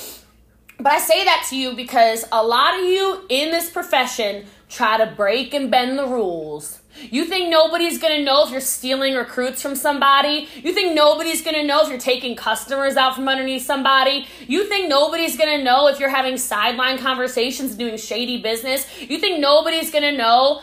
[0.78, 4.98] But I say that to you because a lot of you in this profession try
[4.98, 6.80] to break and bend the rules.
[6.98, 10.48] You think nobody's gonna know if you're stealing recruits from somebody?
[10.62, 14.26] You think nobody's gonna know if you're taking customers out from underneath somebody?
[14.46, 18.86] You think nobody's gonna know if you're having sideline conversations doing shady business?
[19.00, 20.62] You think nobody's gonna know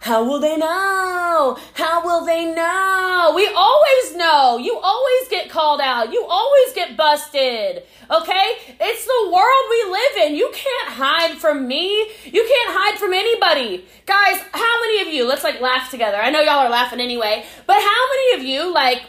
[0.00, 1.58] how will they know?
[1.74, 3.32] How will they know?
[3.34, 4.58] We always know.
[4.58, 6.12] You always get called out.
[6.12, 7.82] You always get busted.
[8.10, 8.46] Okay?
[8.80, 10.36] It's the world we live in.
[10.36, 11.90] You can't hide from me.
[12.24, 13.84] You can't hide from anybody.
[14.06, 16.16] Guys, how many of you, let's like laugh together.
[16.16, 19.02] I know y'all are laughing anyway, but how many of you like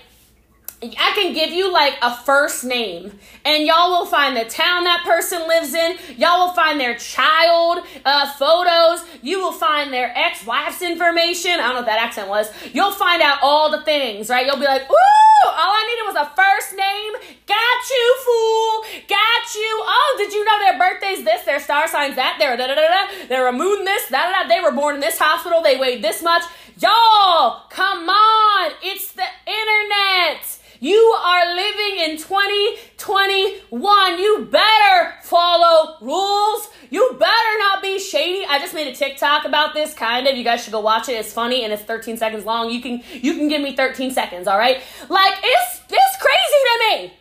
[0.81, 3.11] I can give you like a first name,
[3.43, 5.97] and y'all will find the town that person lives in.
[6.17, 9.05] Y'all will find their child uh, photos.
[9.21, 11.51] You will find their ex wife's information.
[11.51, 12.49] I don't know what that accent was.
[12.71, 14.45] You'll find out all the things, right?
[14.45, 17.13] You'll be like, ooh, all I needed was a first name.
[17.45, 18.83] Got you, fool.
[19.09, 19.83] Got you.
[19.83, 22.87] Oh, did you know their birthday's this, their star signs that, they're da da da
[22.87, 25.77] da, they're a moon this, da da da, they were born in this hospital, they
[25.77, 26.43] weighed this much.
[26.77, 28.71] Y'all, come on.
[28.81, 30.59] It's the internet.
[30.81, 34.19] You are living in 2021.
[34.19, 36.69] You better follow rules.
[36.89, 38.45] You better not be shady.
[38.45, 40.37] I just made a TikTok about this kind of.
[40.37, 41.13] You guys should go watch it.
[41.13, 42.69] It's funny and it's 13 seconds long.
[42.69, 44.77] You can you can give me 13 seconds, all right?
[45.09, 47.11] Like it's it's crazy to me.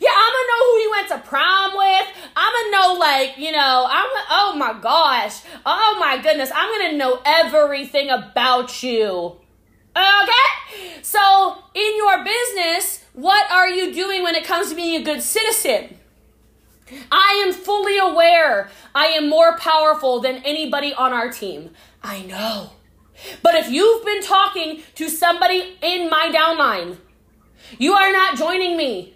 [0.00, 2.06] Yeah, I'm gonna know who you went to prom with.
[2.34, 5.42] I'm gonna know, like, you know, I'm, oh my gosh.
[5.64, 6.50] Oh my goodness.
[6.54, 9.36] I'm gonna know everything about you.
[9.96, 11.00] Okay?
[11.02, 15.22] So, in your business, what are you doing when it comes to being a good
[15.22, 15.98] citizen?
[17.10, 21.70] I am fully aware I am more powerful than anybody on our team.
[22.02, 22.70] I know.
[23.42, 26.98] But if you've been talking to somebody in my downline,
[27.78, 29.14] you are not joining me.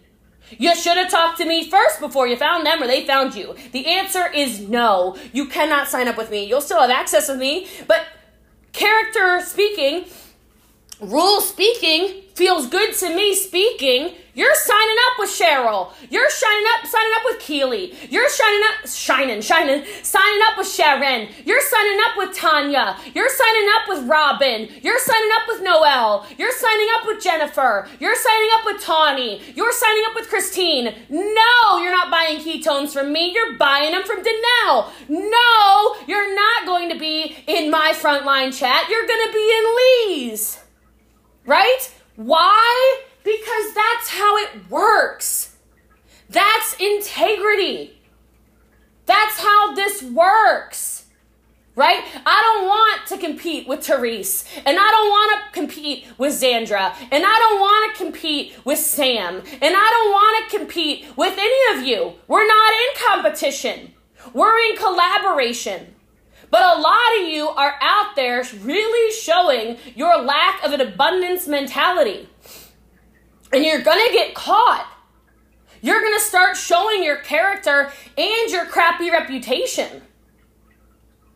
[0.59, 3.55] You should have talked to me first before you found them or they found you.
[3.73, 5.17] The answer is no.
[5.33, 6.45] You cannot sign up with me.
[6.45, 8.05] You'll still have access with me, but
[8.73, 10.07] character speaking,
[11.01, 14.15] rule speaking feels good to me speaking.
[14.33, 15.93] You're signing up with Cheryl.
[16.09, 17.95] You're shining up, signing up with Keely.
[18.09, 21.29] You're shining up, shining, shining, signing up with Sharon.
[21.45, 22.97] You're signing up with Tanya.
[23.13, 24.69] You're signing up with Robin.
[24.81, 26.27] You're signing up with Noel.
[26.39, 27.87] You're signing up with Jennifer.
[27.99, 29.43] You're signing up with Tawny.
[29.55, 30.95] You're signing up with Christine.
[31.11, 33.35] No, you're not buying ketones from me.
[33.35, 34.91] You're buying them from Danelle.
[35.09, 38.89] No, you're not going to be in my frontline chat.
[38.89, 40.61] You're going to be in Lee's.
[41.51, 41.93] Right?
[42.15, 43.03] Why?
[43.25, 45.57] Because that's how it works.
[46.29, 48.01] That's integrity.
[49.05, 51.07] That's how this works.
[51.75, 52.05] Right?
[52.25, 56.95] I don't want to compete with Therese, and I don't want to compete with Zandra,
[57.11, 61.37] and I don't want to compete with Sam, and I don't want to compete with
[61.37, 62.13] any of you.
[62.29, 63.95] We're not in competition,
[64.33, 65.97] we're in collaboration.
[66.51, 71.47] But a lot of you are out there really showing your lack of an abundance
[71.47, 72.29] mentality.
[73.53, 74.87] And you're going to get caught.
[75.81, 80.03] You're going to start showing your character and your crappy reputation.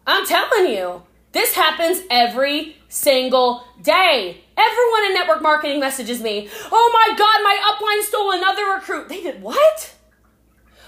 [0.07, 1.03] I'm telling you,
[1.35, 4.41] This happens every single day.
[4.57, 9.09] Everyone in network marketing messages me, oh my God, my upline stole another recruit.
[9.09, 9.94] They did what?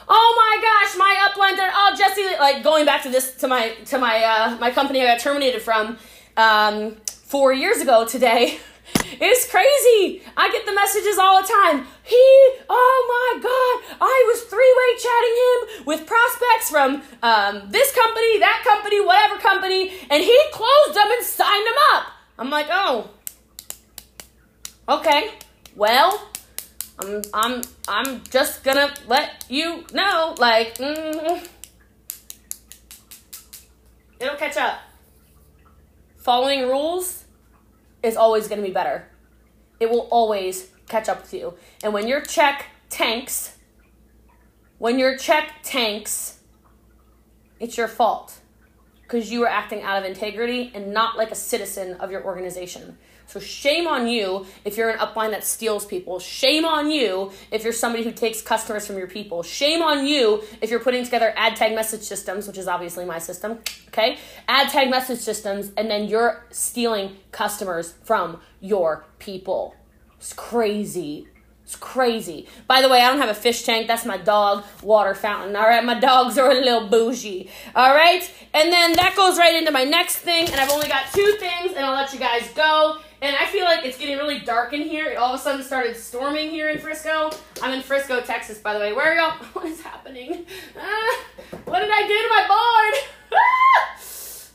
[0.08, 3.70] Oh my gosh, my upline did, oh Jesse, like going back to this, to my,
[3.86, 5.98] to my, uh, my company I got terminated from,
[6.36, 8.58] um, four years ago today.
[9.18, 10.22] It's crazy.
[10.36, 11.86] I get the messages all the time.
[12.04, 12.24] He,
[12.68, 18.38] oh my God, I was three way chatting him with prospects from um, this company,
[18.38, 22.12] that company, whatever company, and he closed them and signed them up.
[22.38, 23.10] I'm like, oh,
[24.88, 25.30] okay,
[25.74, 26.28] well,
[26.98, 31.46] I'm, I'm, I'm just gonna let you know, like, mm,
[34.18, 34.80] it'll catch up.
[36.16, 37.24] Following rules
[38.02, 39.08] is always to be better.
[39.78, 41.54] It will always catch up with you.
[41.82, 43.56] And when your check tanks,
[44.78, 46.38] when your check tanks,
[47.60, 48.40] it's your fault
[49.06, 52.98] because you are acting out of integrity and not like a citizen of your organization.
[53.26, 56.18] So shame on you if you're an upline that steals people.
[56.18, 59.42] Shame on you if you're somebody who takes customers from your people.
[59.42, 63.18] Shame on you if you're putting together ad tag message systems, which is obviously my
[63.18, 64.18] system, okay?
[64.48, 69.74] Ad tag message systems, and then you're stealing customers from your people.
[70.18, 71.28] It's crazy.
[71.66, 72.46] It's crazy.
[72.68, 73.88] By the way, I don't have a fish tank.
[73.88, 75.56] That's my dog water fountain.
[75.56, 77.50] All right, my dogs are a little bougie.
[77.74, 78.22] All right,
[78.54, 80.48] and then that goes right into my next thing.
[80.48, 82.98] And I've only got two things, and I'll let you guys go.
[83.20, 85.06] And I feel like it's getting really dark in here.
[85.08, 87.32] It all of a sudden started storming here in Frisco.
[87.60, 88.92] I'm in Frisco, Texas, by the way.
[88.92, 89.32] Where are y'all?
[89.54, 90.46] What is happening?
[90.78, 91.20] Ah,
[91.64, 93.02] what did I do to my board?
[93.38, 93.98] Ah!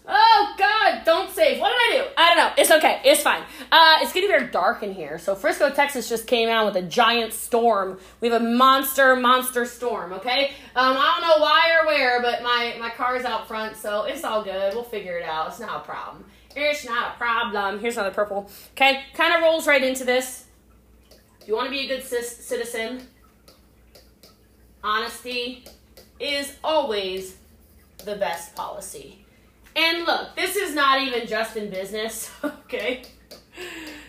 [0.07, 1.03] Oh God!
[1.05, 1.59] Don't save.
[1.59, 2.09] What did I do?
[2.17, 2.53] I don't know.
[2.57, 3.01] It's okay.
[3.05, 3.43] It's fine.
[3.71, 5.19] Uh, it's getting very dark in here.
[5.19, 7.99] So Frisco, Texas, just came out with a giant storm.
[8.19, 10.13] We have a monster, monster storm.
[10.13, 10.51] Okay.
[10.75, 14.23] Um, I don't know why or where, but my my car's out front, so it's
[14.23, 14.73] all good.
[14.73, 15.49] We'll figure it out.
[15.49, 16.25] It's not a problem.
[16.55, 17.79] It's not a problem.
[17.79, 18.49] Here's another purple.
[18.71, 20.45] Okay, kind of rolls right into this.
[21.39, 23.07] If you want to be a good citizen,
[24.83, 25.65] honesty
[26.19, 27.37] is always
[28.03, 29.25] the best policy.
[29.75, 33.03] And look, this is not even just in business, okay?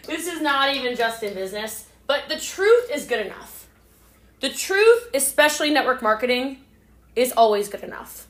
[0.07, 3.69] This is not even just in business, but the truth is good enough.
[4.41, 6.59] The truth, especially network marketing,
[7.15, 8.27] is always good enough.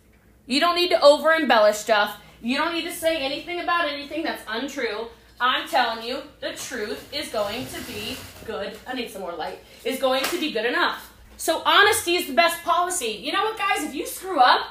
[0.47, 2.21] You don't need to over embellish stuff.
[2.43, 5.07] You don't need to say anything about anything that's untrue.
[5.41, 8.79] I'm telling you, the truth is going to be good.
[8.87, 9.59] I need some more light.
[9.85, 11.13] Is going to be good enough.
[11.37, 13.19] So honesty is the best policy.
[13.23, 13.83] You know what, guys?
[13.85, 14.67] If you screw up,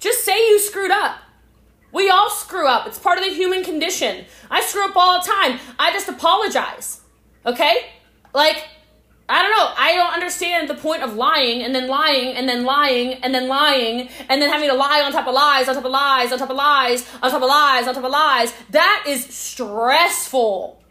[0.00, 1.21] just say you screwed up.
[1.92, 2.86] We all screw up.
[2.86, 4.24] It's part of the human condition.
[4.50, 5.58] I screw up all the time.
[5.78, 7.02] I just apologize.
[7.44, 7.86] Okay?
[8.32, 8.66] Like,
[9.28, 9.72] I don't know.
[9.76, 13.46] I don't understand the point of lying and then lying and then lying and then
[13.46, 16.38] lying and then having to lie on top of lies, on top of lies, on
[16.38, 18.52] top of lies, on top of lies, on top of lies.
[18.70, 20.82] That is stressful.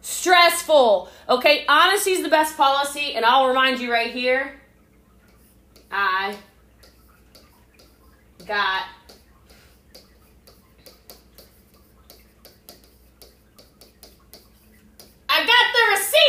[0.00, 1.08] Stressful.
[1.28, 1.64] Okay?
[1.68, 4.60] Honesty is the best policy, and I'll remind you right here.
[5.90, 6.36] I
[8.46, 8.84] got
[15.38, 15.84] I got the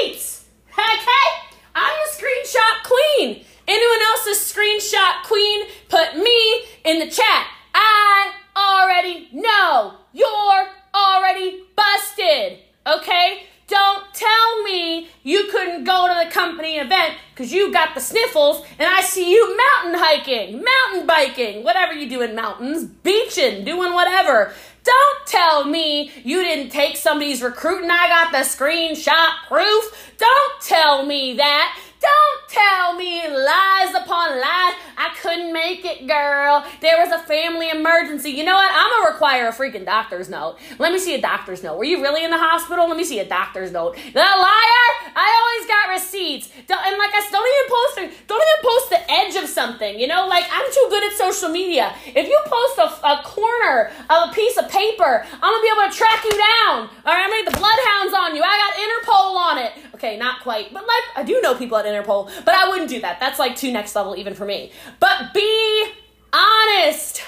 [0.06, 0.46] receipts.
[0.72, 1.28] Okay?
[1.74, 3.44] I'm the screenshot queen.
[3.68, 7.48] Anyone else's screenshot queen, put me in the chat.
[7.74, 12.60] I already know you're already busted.
[12.86, 13.48] Okay?
[13.70, 18.66] Don't tell me you couldn't go to the company event because you got the sniffles
[18.80, 23.94] and I see you mountain hiking, mountain biking, whatever you do in mountains, beaching, doing
[23.94, 24.54] whatever.
[24.84, 30.14] Don't tell me you didn't take somebody's recruit and I got the screenshot proof.
[30.18, 31.80] Don't tell me that.
[32.00, 34.76] Don't tell me lies upon lies.
[34.98, 36.66] I couldn't make it, girl.
[36.82, 38.32] There was a family emergency.
[38.32, 38.72] You know what?
[38.72, 40.58] I'm gonna require a freaking doctor's note.
[40.78, 41.78] Let me see a doctor's note.
[41.78, 42.88] Were you really in the hospital?
[42.88, 43.96] Let me see a doctor's note.
[43.96, 44.90] The liar!
[45.16, 46.48] I always got receipts.
[46.68, 50.00] Don't, and like I said, don't even post don't even post the edge of something.
[50.00, 51.94] You know, like I'm too good at social media.
[52.08, 55.92] If you post a, a corner of a piece of paper, I'm gonna be able
[55.92, 56.88] to track you down.
[57.04, 58.44] All right, I'm the bloodhounds on you.
[58.44, 59.72] I got Interpol on it.
[59.96, 63.02] Okay, not quite, but like I do know people at Interpol, but I wouldn't do
[63.02, 63.20] that.
[63.20, 64.72] That's like too next level even for me.
[65.00, 65.92] But be
[66.34, 67.24] honest.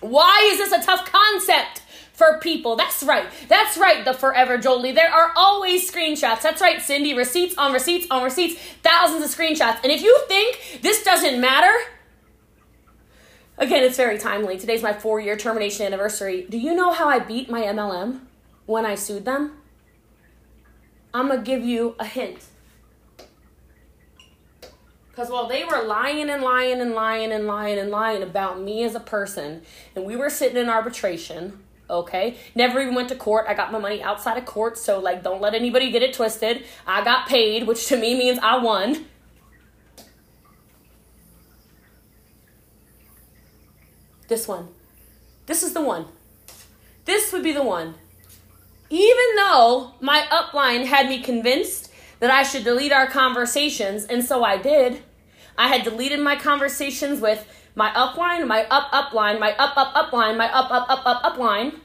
[0.00, 1.82] Why is this a tough concept?
[2.18, 2.74] for people.
[2.74, 3.26] That's right.
[3.46, 4.90] That's right, the Forever Jolie.
[4.90, 6.42] There are always screenshots.
[6.42, 7.14] That's right, Cindy.
[7.14, 9.78] Receipts on receipts on receipts, thousands of screenshots.
[9.84, 11.72] And if you think this doesn't matter,
[13.56, 14.58] again, it's very timely.
[14.58, 16.44] Today's my four year termination anniversary.
[16.50, 18.22] Do you know how I beat my MLM
[18.66, 19.52] when I sued them?
[21.14, 22.44] I'm going to give you a hint.
[25.18, 28.84] Because while they were lying and lying and lying and lying and lying about me
[28.84, 29.62] as a person,
[29.96, 31.58] and we were sitting in arbitration,
[31.90, 32.36] Okay?
[32.54, 33.46] Never even went to court.
[33.48, 36.64] I got my money outside of court, so like don't let anybody get it twisted.
[36.86, 39.06] I got paid, which to me means I won.
[44.28, 44.68] This one.
[45.46, 46.04] This is the one.
[47.06, 47.94] This would be the one.
[48.88, 51.90] Even though my upline had me convinced
[52.20, 55.02] that I should delete our conversations, and so I did.
[55.58, 57.44] I had deleted my conversations with
[57.74, 61.80] my upline, my up upline, my up up upline, my up up up up upline.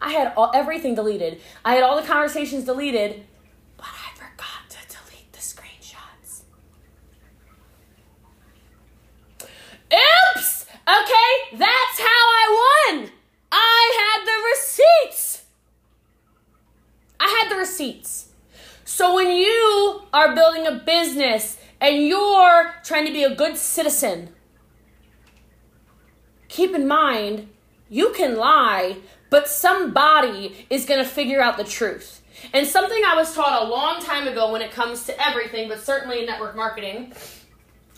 [0.00, 1.40] I had all, everything deleted.
[1.64, 3.24] I had all the conversations deleted,
[3.76, 6.42] but I forgot to delete the screenshots.
[9.92, 10.66] Oops!
[10.88, 13.10] Okay, that's how I won.
[13.52, 15.44] I had the receipts.
[17.18, 18.28] I had the receipts.
[18.84, 24.30] So when you are building a business and you're trying to be a good citizen,
[26.48, 27.48] keep in mind
[27.88, 28.96] you can lie,
[29.30, 32.22] but somebody is going to figure out the truth.
[32.52, 35.80] And something I was taught a long time ago when it comes to everything, but
[35.80, 37.12] certainly in network marketing,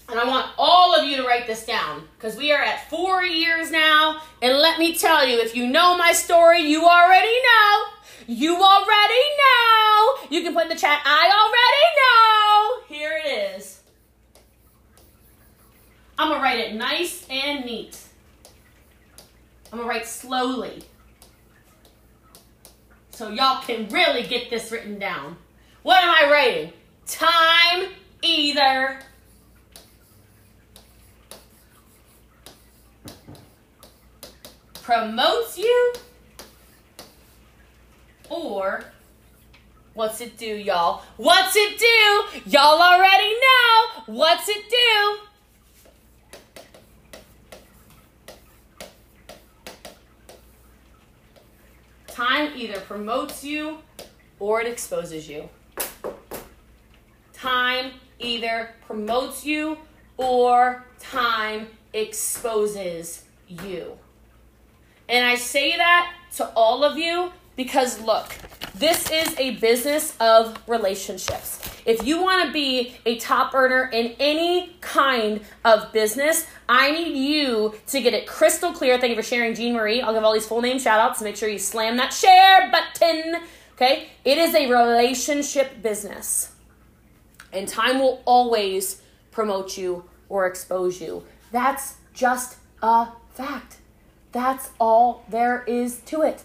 [0.09, 3.23] and I want all of you to write this down because we are at four
[3.23, 4.21] years now.
[4.43, 7.85] And let me tell you, if you know my story, you already know.
[8.33, 10.15] You already know.
[10.31, 12.97] You can put in the chat, I already know.
[12.97, 13.81] Here it is.
[16.17, 17.99] I'm going to write it nice and neat.
[19.71, 20.83] I'm going to write slowly.
[23.11, 25.37] So y'all can really get this written down.
[25.83, 26.73] What am I writing?
[27.07, 27.91] Time
[28.23, 28.99] either
[34.83, 35.93] promotes you
[38.33, 38.85] or
[39.93, 41.03] what's it do, y'all?
[41.19, 42.51] What's it do?
[42.51, 44.03] Y'all already know.
[44.07, 45.19] What's it do?
[52.07, 53.79] Time either promotes you
[54.39, 55.49] or it exposes you.
[57.33, 59.77] Time either promotes you
[60.17, 63.99] or time exposes you.
[65.09, 68.35] And I say that to all of you because look,
[68.75, 71.61] this is a business of relationships.
[71.85, 77.17] If you want to be a top earner in any kind of business, I need
[77.17, 78.99] you to get it crystal clear.
[78.99, 80.01] Thank you for sharing, Jean Marie.
[80.01, 81.21] I'll give all these full name shout outs.
[81.21, 83.43] Make sure you slam that share button.
[83.75, 84.09] Okay?
[84.25, 86.53] It is a relationship business.
[87.53, 91.25] And time will always promote you or expose you.
[91.51, 93.79] That's just a fact.
[94.31, 96.45] That's all there is to it.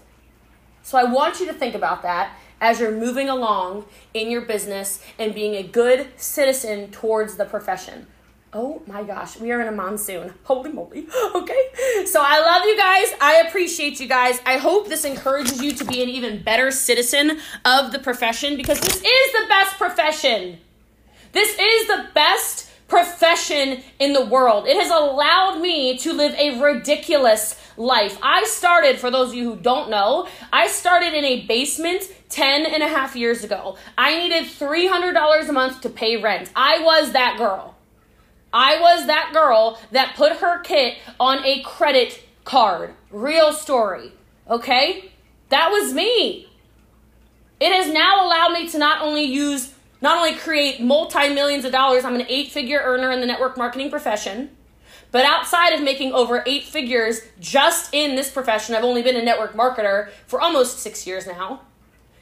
[0.88, 3.84] So I want you to think about that as you're moving along
[4.14, 8.08] in your business and being a good citizen towards the profession.
[8.54, 10.34] Oh my gosh, we are in a monsoon.
[10.46, 11.06] Holy moly.
[11.36, 12.06] Okay.
[12.06, 13.14] So I love you guys.
[13.20, 14.40] I appreciate you guys.
[14.46, 18.80] I hope this encourages you to be an even better citizen of the profession because
[18.80, 20.58] this is the best profession.
[21.34, 24.68] This is the best profession in the world.
[24.68, 28.18] It has allowed me to live a ridiculous life.
[28.22, 32.66] I started, for those of you who don't know, I started in a basement 10
[32.66, 33.78] and a half years ago.
[33.98, 36.50] I needed $300 a month to pay rent.
[36.56, 37.76] I was that girl.
[38.54, 42.94] I was that girl that put her kit on a credit card.
[43.12, 44.14] Real story.
[44.50, 45.12] Okay?
[45.50, 46.48] That was me.
[47.60, 51.72] It has now allowed me to not only use, not only create multi millions of
[51.72, 54.52] dollars, I'm an eight figure earner in the network marketing profession.
[55.12, 59.24] But outside of making over eight figures just in this profession, I've only been a
[59.24, 61.62] network marketer for almost six years now.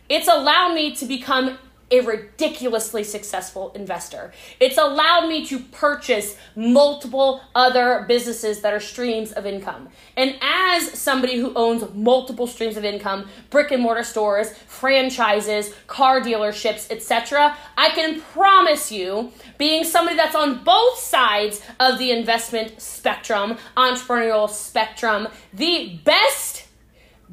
[0.07, 1.57] It's allowed me to become
[1.91, 4.33] a ridiculously successful investor.
[4.59, 9.89] It's allowed me to purchase multiple other businesses that are streams of income.
[10.17, 16.21] And as somebody who owns multiple streams of income, brick and mortar stores, franchises, car
[16.21, 22.81] dealerships, etc., I can promise you, being somebody that's on both sides of the investment
[22.81, 26.65] spectrum, entrepreneurial spectrum, the best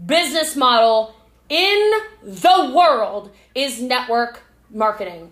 [0.07, 1.14] business model
[1.53, 1.92] in
[2.22, 5.30] the world is network marketing.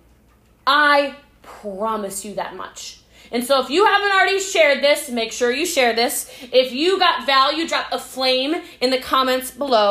[0.66, 3.00] I promise you that much.
[3.32, 6.30] And so if you haven't already shared this, make sure you share this.
[6.52, 9.88] If you got value, drop a flame in the comments below.